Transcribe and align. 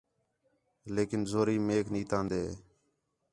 لیکن 0.95 1.21
زوری 1.31 1.57
میک 1.67 1.85
نیتاندین 1.93 2.49